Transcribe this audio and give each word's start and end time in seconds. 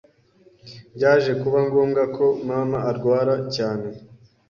Byaje 0.95 1.31
kuba 1.41 1.59
ngombwa 1.67 2.01
ko 2.15 2.25
mama 2.47 2.77
arwara 2.89 3.35
cyane 3.55 3.87